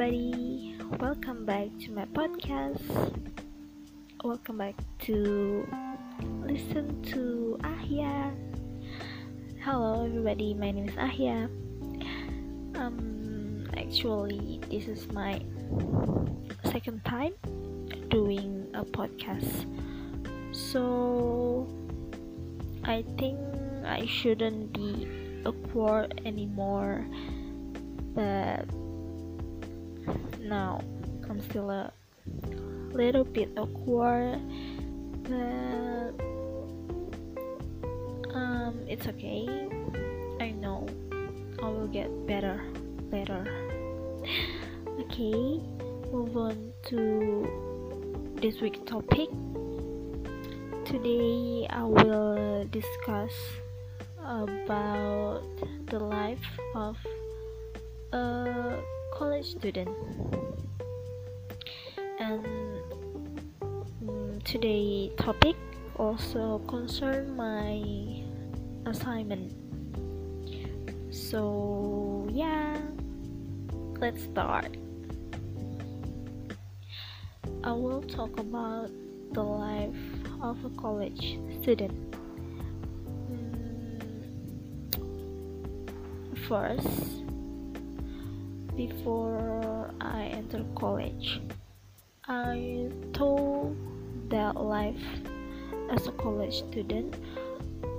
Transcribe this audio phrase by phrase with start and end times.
[0.00, 0.76] everybody.
[0.98, 2.80] Welcome back to my podcast.
[4.24, 5.68] Welcome back to
[6.40, 8.32] listen to Ahya.
[9.60, 11.52] Hello everybody, my name is Ahya.
[12.80, 15.42] Um actually this is my
[16.64, 17.36] second time
[18.08, 19.68] doing a podcast.
[20.56, 21.68] So
[22.84, 23.36] I think
[23.84, 25.04] I shouldn't be
[25.44, 27.04] awkward anymore
[28.16, 28.64] but
[30.40, 30.80] now
[31.28, 31.92] I'm still a
[32.92, 34.40] little bit awkward
[35.24, 36.14] but
[38.34, 39.46] um it's okay.
[40.40, 40.86] I know.
[41.62, 42.60] I will get better
[43.12, 43.44] later
[45.00, 45.60] okay
[46.12, 47.46] move on to
[48.40, 49.28] this week's topic.
[50.84, 53.32] Today I will discuss
[54.18, 55.42] about
[55.86, 56.96] the life of
[58.12, 58.82] a
[59.20, 59.92] college student.
[62.18, 62.40] And
[63.60, 65.56] um, today topic
[65.96, 67.84] also concern my
[68.88, 69.52] assignment.
[71.12, 72.80] So yeah
[74.00, 74.78] let's start.
[77.62, 78.88] I will talk about
[79.32, 80.00] the life
[80.40, 81.92] of a college student.
[86.48, 87.19] First
[88.88, 91.42] before I enter college.
[92.24, 93.76] I thought
[94.30, 95.04] that life
[95.90, 97.20] as a college student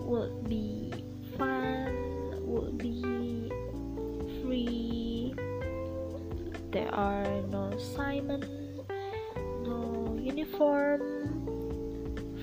[0.00, 0.94] would be
[1.36, 1.92] fun
[2.40, 3.52] would be
[4.40, 5.34] free.
[6.70, 8.48] There are no assignment
[9.68, 11.04] no uniform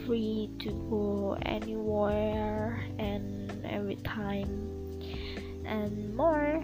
[0.05, 4.69] free to go anywhere and every time
[5.65, 6.63] and more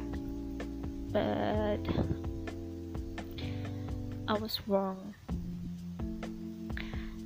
[1.16, 1.80] but
[4.28, 5.16] I was wrong.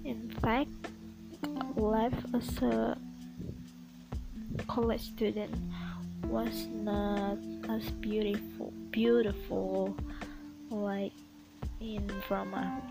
[0.05, 0.69] In fact
[1.75, 2.97] life as a
[4.67, 5.55] college student
[6.25, 7.38] was not
[7.69, 9.95] as beautiful beautiful
[10.69, 11.13] like
[11.79, 12.81] in drama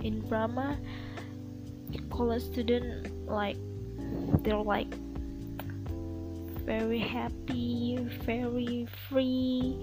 [0.00, 0.76] in drama
[2.10, 3.56] college student like
[4.42, 4.92] they're like
[6.64, 9.76] very happy very free.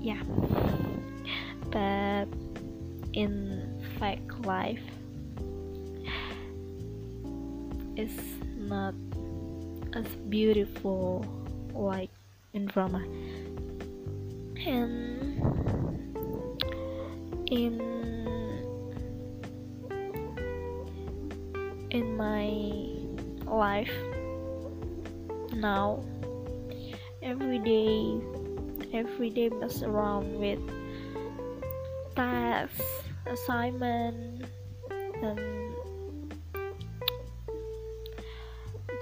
[0.00, 0.22] Yeah.
[1.70, 2.26] But
[3.12, 4.80] in fact life
[7.96, 8.14] is
[8.56, 8.94] not
[9.94, 11.24] as beautiful
[11.74, 12.10] like
[12.54, 13.04] in drama.
[14.66, 15.38] And
[17.50, 17.80] in
[21.90, 22.48] in my
[23.50, 23.92] life
[25.60, 26.02] now.
[27.22, 28.20] Every day
[28.92, 30.60] every day mess around with
[32.16, 34.46] tasks assignment
[35.22, 35.74] and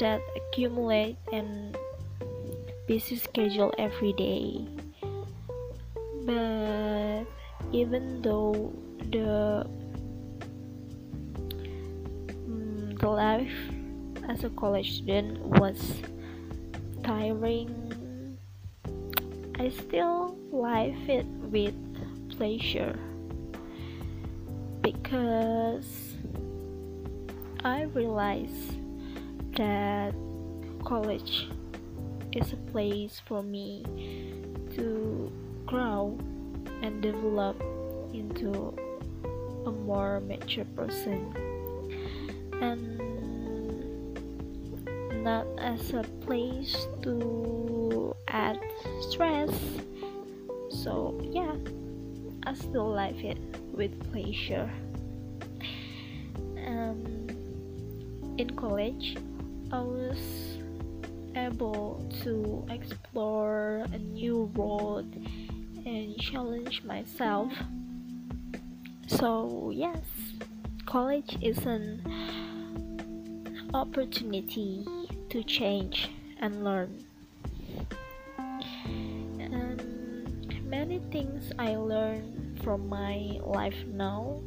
[0.00, 1.76] that accumulate and
[2.86, 4.66] busy schedule every day.
[6.26, 7.24] But
[7.72, 8.74] even though
[9.10, 9.64] the
[12.44, 13.56] mm, the life
[14.28, 16.02] as a college student was
[17.06, 18.36] tiring.
[19.60, 21.24] I still live it
[21.54, 21.74] with
[22.36, 22.98] pleasure
[24.82, 26.16] because
[27.62, 28.72] I realize
[29.56, 30.14] that
[30.84, 31.48] college
[32.32, 33.84] is a place for me
[34.74, 35.30] to
[35.64, 36.18] grow
[36.82, 37.62] and develop
[38.12, 38.74] into
[39.64, 41.32] a more mature person.
[42.60, 43.05] And
[45.26, 48.60] not as a place to add
[49.10, 49.50] stress.
[50.70, 51.56] So yeah
[52.44, 53.38] I still like it
[53.75, 54.70] with pleasure.
[56.65, 57.26] Um,
[58.39, 59.16] in college
[59.72, 60.22] I was
[61.34, 65.12] able to explore a new world
[65.84, 67.53] and challenge myself.
[69.09, 70.04] So yes
[70.86, 72.00] college is an
[73.74, 74.86] opportunity
[75.30, 77.04] to change and learn.
[79.38, 84.40] And many things I learned from my life now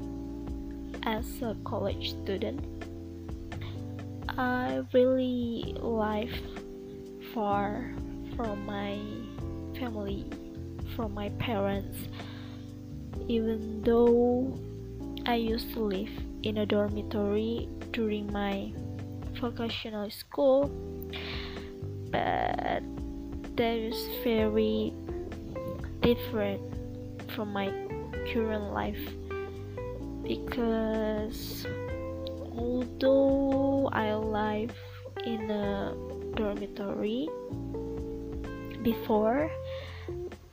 [1.04, 2.66] as a college student.
[4.38, 6.34] I really live
[7.34, 7.94] far
[8.36, 8.98] from my
[9.78, 10.26] family
[10.96, 11.98] from my parents
[13.28, 14.58] even though
[15.26, 16.10] I used to live
[16.44, 18.74] in a dormitory during my
[19.40, 20.70] vocational school
[22.12, 22.84] but
[23.56, 24.94] that is very
[26.02, 26.62] different
[27.32, 27.68] from my
[28.32, 29.00] current life
[30.24, 31.66] because
[32.58, 34.76] although I live
[35.26, 35.96] in a
[36.36, 37.28] dormitory
[38.84, 39.52] before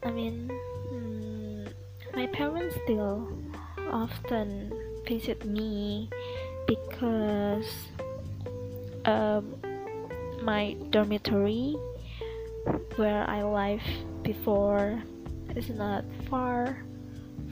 [0.03, 0.51] I mean
[0.93, 1.69] mm,
[2.15, 3.29] my parents still
[3.91, 4.73] often
[5.07, 6.11] visit me
[6.67, 7.71] because
[9.07, 9.55] um,
[10.43, 11.77] my dormitory
[12.97, 13.83] where I live
[14.23, 15.03] before.
[15.55, 16.85] Is not far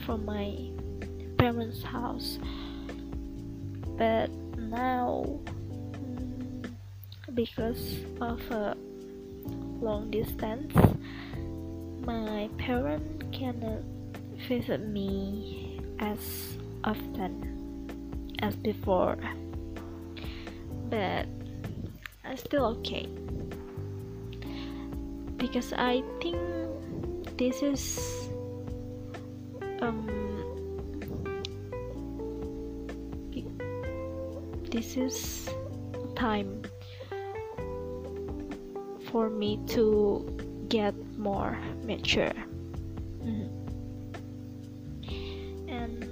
[0.04, 0.58] from my
[1.38, 2.38] parents' house.
[3.96, 4.28] But
[4.58, 5.40] now
[5.96, 6.68] mm,
[7.32, 8.76] because of a
[9.80, 10.74] long distance
[12.04, 13.80] my parents cannot
[14.46, 17.88] visit me as often
[18.40, 19.16] as before.
[20.90, 21.26] But
[22.36, 23.06] still okay
[25.36, 26.38] because I think
[27.36, 28.28] this is
[29.80, 30.08] um
[34.70, 35.48] this is
[36.16, 36.62] time
[39.10, 40.24] for me to
[40.68, 42.32] get more mature
[43.22, 43.48] mm.
[45.68, 46.04] and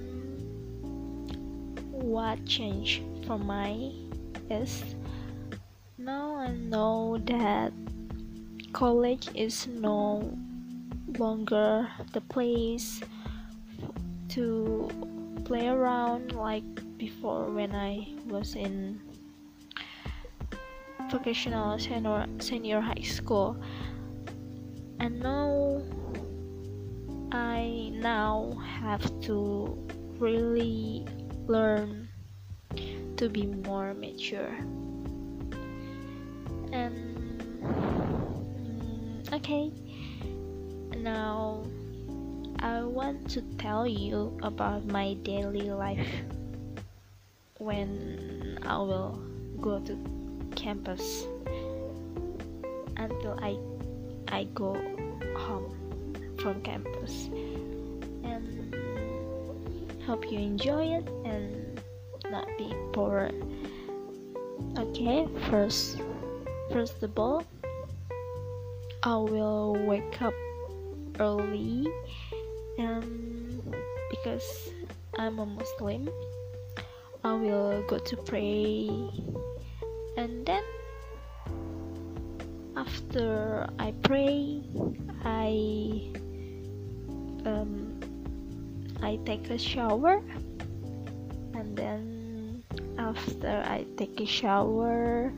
[1.91, 3.91] what changed for my
[4.51, 4.85] is
[6.05, 7.73] now I know that
[8.73, 10.37] college is no
[11.19, 13.01] longer the place
[14.31, 14.91] to
[15.45, 16.67] play around like
[16.99, 19.01] before when I was in
[21.09, 23.55] vocational senior senior high school.
[24.99, 25.83] And now
[27.31, 29.79] I now have to
[30.19, 31.07] really
[31.47, 32.09] learn
[33.17, 34.51] to be more mature
[36.73, 36.93] mm,
[39.33, 39.71] okay.
[40.97, 41.65] Now
[42.61, 46.07] I want to tell you about my daily life
[47.59, 49.19] when I will
[49.61, 49.99] go to
[50.55, 51.27] campus
[52.97, 53.59] until I
[54.29, 54.75] I go
[55.37, 55.75] home
[56.39, 57.29] from campus.
[58.25, 58.75] And
[60.07, 61.81] hope you enjoy it and
[62.31, 63.35] not be bored.
[64.79, 65.99] Okay first
[66.73, 67.45] first of all
[69.03, 70.35] I will wake up
[71.21, 71.87] early
[72.79, 73.63] and
[74.11, 74.71] because
[75.19, 76.09] I'm a Muslim
[77.25, 78.91] I will go to pray.
[80.17, 80.65] And then
[82.77, 84.61] after I pray
[85.25, 86.11] I
[87.47, 88.01] um,
[89.01, 90.21] I take a shower.
[91.55, 92.65] And then
[92.99, 95.33] after I take a shower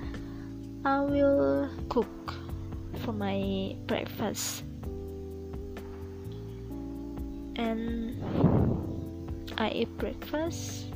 [0.85, 2.35] I will cook
[3.05, 4.65] for my breakfast.
[7.57, 8.21] And
[9.57, 10.87] I eat breakfast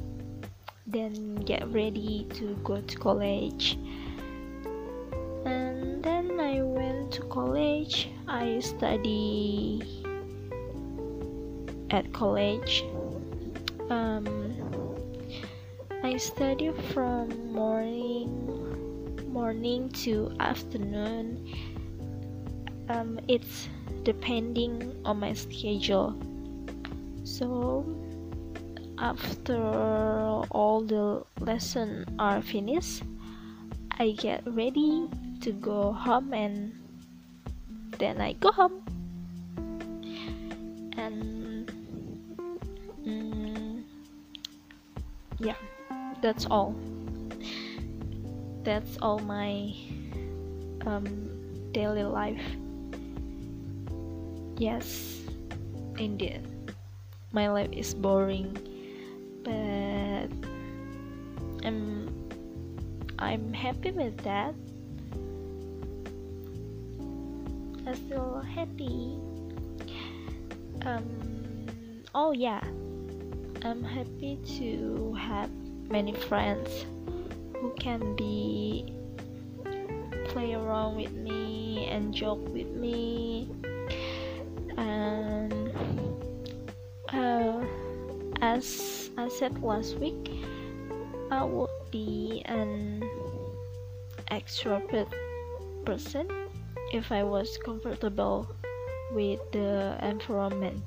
[0.89, 3.79] then get ready to go to college.
[5.45, 8.09] And then I went to college.
[8.27, 9.83] I study
[11.91, 12.85] at college.
[13.91, 14.27] Um,
[16.03, 18.58] I study from morning
[19.39, 21.39] morning to afternoon
[22.89, 23.69] um, it's
[24.03, 26.11] depending on my schedule.
[27.23, 27.87] So
[28.99, 29.63] after
[30.51, 33.05] all the lesson are finished
[34.01, 35.07] I get ready
[35.43, 36.75] to go home and
[37.97, 38.83] then I go home.
[40.99, 41.71] And
[43.07, 43.85] mm,
[45.39, 45.55] yeah
[46.23, 46.75] that's all
[48.65, 49.75] that's all my
[50.87, 51.07] um,
[51.73, 52.43] daily life
[54.57, 55.21] yes
[55.99, 56.43] indeed
[57.33, 58.57] my life is boring
[59.45, 60.29] but
[61.67, 62.09] I'm
[63.19, 64.55] I'm happy with that.
[67.87, 69.19] I'm still happy.
[70.87, 71.67] Um,
[72.15, 72.63] oh yeah,
[73.63, 75.51] I'm happy to have
[75.91, 76.87] many friends
[77.61, 78.95] who can be
[80.29, 83.49] play around with me and joke with me
[84.77, 85.73] and
[87.13, 87.65] uh,
[88.41, 90.31] as I said last week,
[91.31, 93.03] I would be an
[94.31, 95.13] extrovert
[95.85, 96.29] person
[96.93, 98.47] if I was comfortable
[99.13, 100.83] with the environment.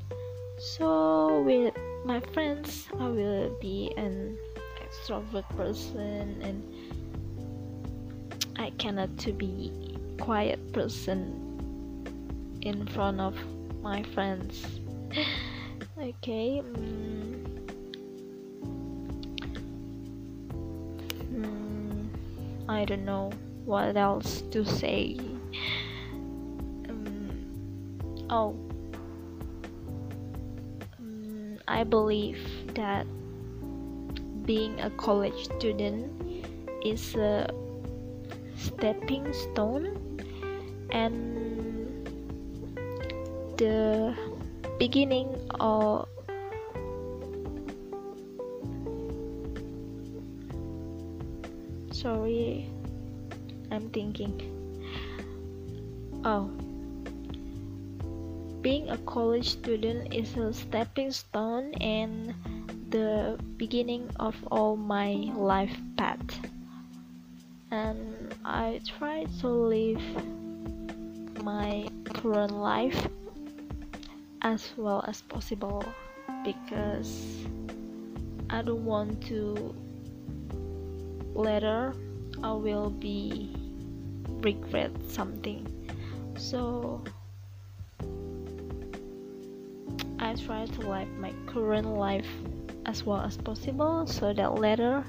[0.57, 1.73] So with
[2.05, 4.37] my friends, I will be an
[4.91, 6.63] extrovert person and
[8.57, 9.71] I cannot to be
[10.19, 11.37] quiet person
[12.61, 13.35] in front of
[13.81, 14.79] my friends.
[15.99, 17.45] Okay mm,
[21.31, 22.07] mm,
[22.67, 23.29] I don't know
[23.65, 25.19] what else to say.
[26.89, 28.55] Um, oh
[30.97, 32.39] um, I believe
[32.73, 33.05] that
[34.51, 36.11] being a college student
[36.83, 37.47] is a
[38.59, 39.95] stepping stone
[40.91, 41.15] and
[43.55, 44.11] the
[44.75, 46.03] beginning of
[51.95, 52.67] sorry
[53.71, 54.35] I'm thinking.
[56.27, 56.51] Oh.
[58.59, 62.35] Being a college student is a stepping stone and
[62.91, 66.17] the beginning of all my life path.
[67.69, 70.01] And I try to live
[71.43, 73.07] my current life
[74.41, 75.85] as well as possible
[76.43, 77.45] because
[78.49, 79.75] I don't want to
[81.35, 81.93] later
[82.41, 83.53] I will be
[84.41, 85.69] regret something.
[86.35, 87.03] So
[90.17, 92.25] I try to live my current life
[92.85, 95.03] as well as possible so that later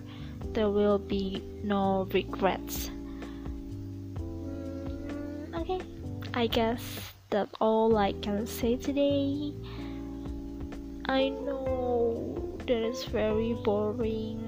[0.52, 2.90] there will be no regrets.
[4.16, 5.80] Mm, okay
[6.34, 9.52] I guess that's all I can say today.
[11.08, 14.40] I know that is very boring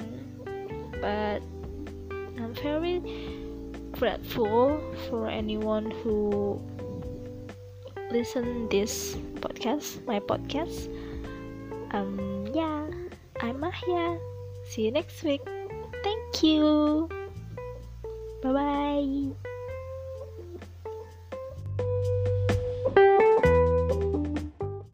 [1.01, 1.43] but
[2.41, 3.03] I'm very
[3.93, 6.61] grateful for anyone who
[8.11, 9.15] listen this
[9.45, 10.89] podcast my podcast.
[11.93, 12.24] Um
[13.87, 14.17] yeah.
[14.65, 15.43] See you next week.
[16.03, 17.09] Thank you.
[18.43, 19.35] Bye bye.